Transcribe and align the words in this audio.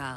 A 0.00 0.16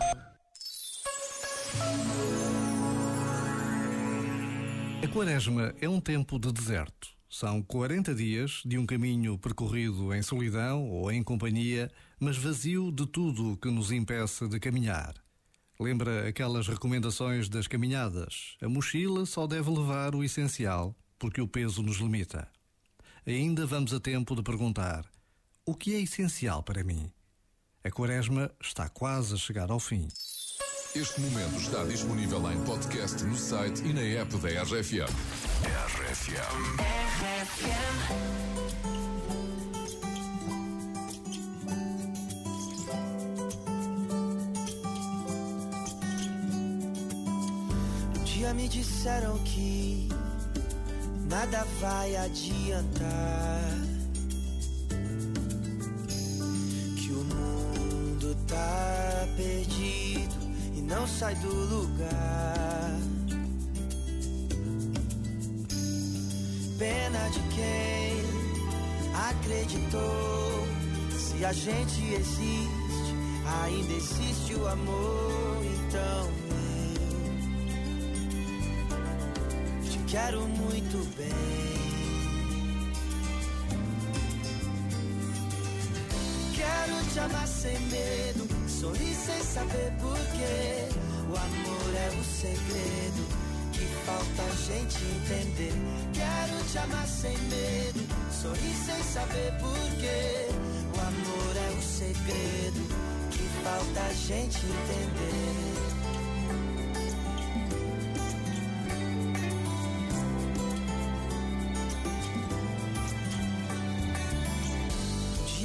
Quaresma 5.11 5.73
é 5.81 5.89
um 5.89 5.99
tempo 5.99 6.37
de 6.37 6.51
deserto. 6.51 7.09
São 7.27 7.63
40 7.63 8.13
dias 8.13 8.61
de 8.63 8.77
um 8.77 8.85
caminho 8.85 9.39
percorrido 9.39 10.13
em 10.13 10.21
solidão 10.21 10.87
ou 10.87 11.11
em 11.11 11.23
companhia, 11.23 11.89
mas 12.19 12.37
vazio 12.37 12.91
de 12.91 13.07
tudo 13.07 13.57
que 13.57 13.71
nos 13.71 13.91
impeça 13.91 14.47
de 14.47 14.59
caminhar. 14.59 15.15
Lembra 15.79 16.27
aquelas 16.27 16.67
recomendações 16.67 17.49
das 17.49 17.65
caminhadas? 17.65 18.57
A 18.61 18.69
mochila 18.69 19.25
só 19.25 19.47
deve 19.47 19.71
levar 19.71 20.13
o 20.13 20.23
essencial, 20.23 20.95
porque 21.17 21.41
o 21.41 21.47
peso 21.47 21.81
nos 21.81 21.97
limita. 21.97 22.47
Ainda 23.25 23.65
vamos 23.65 23.95
a 23.95 23.99
tempo 23.99 24.35
de 24.35 24.43
perguntar: 24.43 25.09
o 25.65 25.73
que 25.73 25.95
é 25.95 26.01
essencial 26.01 26.61
para 26.61 26.83
mim? 26.83 27.11
A 27.83 27.89
Quaresma 27.89 28.51
está 28.61 28.87
quase 28.87 29.33
a 29.33 29.37
chegar 29.37 29.71
ao 29.71 29.79
fim. 29.79 30.07
Este 30.95 31.19
momento 31.19 31.57
está 31.57 31.83
disponível 31.83 32.51
em 32.51 32.63
podcast 32.63 33.23
no 33.23 33.35
site 33.35 33.81
e 33.83 33.91
na 33.91 34.01
app 34.21 34.37
da 34.37 34.49
RFM. 34.49 35.09
RFM. 35.65 36.91
Um 48.19 48.23
dia 48.23 48.53
me 48.53 48.67
disseram 48.67 49.39
que 49.39 50.07
nada 51.27 51.65
vai 51.79 52.15
adiantar. 52.15 53.90
Não 60.91 61.07
sai 61.07 61.33
do 61.35 61.47
lugar. 61.47 62.99
Pena 66.77 67.29
de 67.29 67.39
quem 67.55 68.21
acreditou. 69.29 70.67
Se 71.17 71.45
a 71.45 71.53
gente 71.53 72.13
existe, 72.13 73.15
ainda 73.63 73.93
existe 73.93 74.53
o 74.55 74.67
amor. 74.67 75.63
Então 75.63 76.29
eu 79.83 79.89
te 79.89 79.97
quero 80.11 80.41
muito 80.41 80.97
bem. 81.15 82.00
Te 87.13 87.19
amar 87.19 87.47
sem 87.47 87.77
medo, 87.87 88.47
sorrir 88.69 89.13
sem 89.13 89.43
saber 89.43 89.91
porquê. 89.99 90.87
O 91.29 91.35
amor 91.35 91.95
é 91.95 92.09
o 92.17 92.23
segredo 92.23 93.27
que 93.73 93.85
falta 94.05 94.43
a 94.43 94.55
gente 94.55 94.97
entender. 95.03 95.73
Quero 96.13 96.63
te 96.71 96.77
amar 96.77 97.07
sem 97.07 97.37
medo, 97.37 98.07
sorrir 98.31 98.75
sem 98.85 99.03
saber 99.03 99.51
porquê. 99.59 100.47
O 100.95 101.01
amor 101.01 101.55
é 101.57 101.77
o 101.77 101.81
segredo 101.81 102.87
que 103.29 103.43
falta 103.63 104.01
a 104.01 104.13
gente 104.13 104.57
entender. 104.57 105.90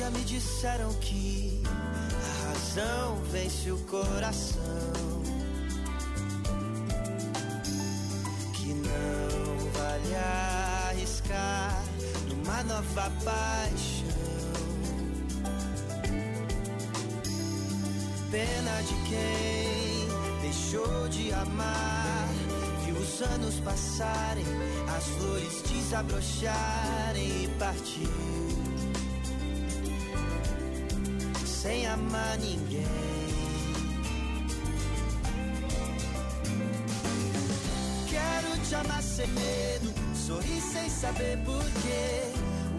Dia 0.07 0.11
me 0.11 0.25
disseram 0.25 0.93
que 0.95 1.63
a 1.65 2.49
razão 2.49 3.17
vence 3.33 3.71
o 3.71 3.79
coração. 3.79 4.63
Que 8.53 8.75
não 8.75 9.71
vale 9.73 10.15
arriscar 10.91 11.83
numa 12.29 12.63
nova 12.65 13.11
paixão. 13.25 14.07
Pena 18.31 18.83
de 18.83 18.95
quem 19.09 20.09
deixou 20.43 21.09
de 21.09 21.33
amar. 21.33 22.29
Viu 22.85 22.97
os 22.97 23.23
anos 23.23 23.61
passarem, 23.61 24.45
as 24.97 25.05
flores 25.05 25.63
desabrocharem 25.63 27.45
e 27.45 27.49
partiu 27.59 28.36
sem 31.67 31.85
amar 31.87 32.39
ninguém. 32.39 32.87
Quero 38.09 38.59
te 38.63 38.75
amar 38.77 39.03
sem 39.03 39.27
medo, 39.27 39.93
sorrir 40.15 40.61
sem 40.61 40.89
saber 40.89 41.37
porquê. 41.45 42.23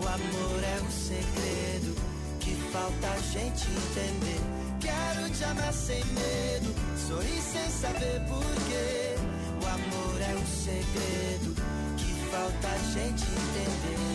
O 0.01 0.07
amor 0.07 0.63
é 0.63 0.81
um 0.81 0.91
segredo 0.91 1.95
que 2.39 2.55
falta 2.71 3.07
a 3.07 3.19
gente 3.33 3.67
entender. 3.67 4.41
Quero 4.79 5.29
te 5.31 5.43
amar 5.43 5.73
sem 5.73 6.03
medo, 6.05 6.73
sorrir 7.07 7.41
sem 7.41 7.69
saber 7.69 8.21
porquê. 8.29 9.15
O 9.61 9.67
amor 9.67 10.21
é 10.21 10.33
um 10.33 10.47
segredo 10.47 11.55
que 11.97 12.13
falta 12.31 12.67
a 12.69 12.77
gente 12.93 13.25
entender. 13.25 14.06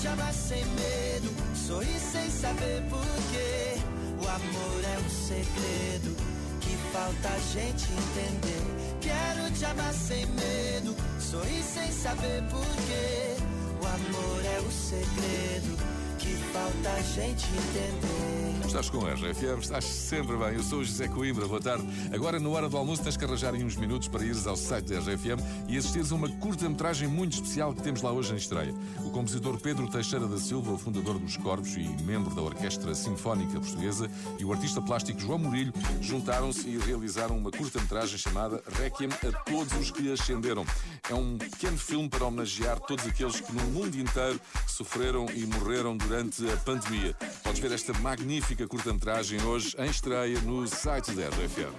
Te 0.00 0.06
amar 0.06 0.32
sem 0.32 0.64
medo, 0.64 1.56
sorrir 1.56 1.98
sem 1.98 2.30
saber 2.30 2.82
porquê. 2.88 3.80
O 4.22 4.28
amor 4.28 4.84
é 4.84 4.98
um 4.98 5.10
segredo 5.10 6.16
que 6.60 6.76
falta 6.92 7.28
a 7.28 7.38
gente 7.38 7.86
entender. 7.92 8.62
Quero 9.00 9.50
te 9.52 9.64
amar 9.64 9.92
sem 9.92 10.24
medo, 10.26 10.94
sorrir 11.18 11.62
sem 11.62 11.90
saber 11.90 12.42
porquê. 12.44 13.36
O 13.80 13.86
amor 13.86 14.44
é 14.44 14.60
o 14.60 14.70
segredo 14.70 15.76
que 16.18 16.36
falta 16.52 16.90
a 16.90 17.02
gente 17.02 17.46
entender. 17.46 18.47
Estás 18.66 18.90
com 18.90 19.06
a 19.06 19.14
RFM, 19.14 19.60
estás 19.60 19.84
sempre 19.84 20.36
bem. 20.36 20.54
Eu 20.54 20.62
sou 20.62 20.80
o 20.80 20.84
José 20.84 21.08
Coimbra, 21.08 21.46
boa 21.46 21.60
tarde. 21.60 21.86
Agora, 22.12 22.38
na 22.38 22.48
hora 22.48 22.68
do 22.68 22.76
almoço, 22.76 23.02
tens 23.02 23.16
que 23.16 23.24
arranjar 23.24 23.54
aí 23.54 23.64
uns 23.64 23.76
minutos 23.76 24.08
para 24.08 24.24
ires 24.24 24.46
ao 24.46 24.56
site 24.56 24.92
da 24.92 24.98
RFM 24.98 25.40
e 25.68 25.76
assistires 25.76 26.12
a 26.12 26.14
uma 26.14 26.28
curta-metragem 26.28 27.08
muito 27.08 27.34
especial 27.34 27.72
que 27.74 27.82
temos 27.82 28.02
lá 28.02 28.12
hoje 28.12 28.32
em 28.32 28.36
estreia. 28.36 28.74
O 29.04 29.10
compositor 29.10 29.58
Pedro 29.60 29.88
Teixeira 29.88 30.26
da 30.26 30.38
Silva, 30.38 30.72
o 30.72 30.78
fundador 30.78 31.18
dos 31.18 31.36
Corvos 31.36 31.74
e 31.76 31.88
membro 32.02 32.34
da 32.34 32.42
Orquestra 32.42 32.94
Sinfónica 32.94 33.60
Portuguesa, 33.60 34.10
e 34.38 34.44
o 34.44 34.52
artista 34.52 34.82
plástico 34.82 35.20
João 35.20 35.38
Murilho 35.38 35.72
juntaram-se 36.00 36.68
e 36.68 36.78
realizaram 36.78 37.38
uma 37.38 37.50
curta-metragem 37.50 38.18
chamada 38.18 38.62
Requiem 38.80 39.10
a 39.10 39.32
todos 39.42 39.72
os 39.78 39.90
que 39.90 40.12
ascenderam. 40.12 40.64
É 41.08 41.14
um 41.14 41.38
pequeno 41.38 41.78
filme 41.78 42.08
para 42.08 42.26
homenagear 42.26 42.78
todos 42.80 43.06
aqueles 43.06 43.40
que 43.40 43.52
no 43.52 43.64
mundo 43.64 43.96
inteiro 43.96 44.40
sofreram 44.66 45.26
e 45.34 45.46
morreram 45.46 45.96
durante 45.96 46.48
a 46.50 46.56
pandemia. 46.58 47.14
Podes 47.42 47.60
ver 47.60 47.72
esta 47.72 47.92
magnífica 47.94 48.47
curta-metragem 48.56 49.42
hoje 49.42 49.76
em 49.78 49.90
estreia 49.90 50.40
no 50.40 50.66
site 50.66 51.12
da 51.12 51.28
RFM. 51.28 51.74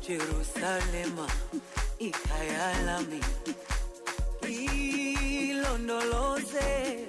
Jerusalema 0.00 1.26
ikhaya 2.00 2.72
lami 2.84 3.20
ilondoloze 5.48 7.06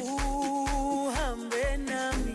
uhambe 0.00 1.76
nami 1.78 2.34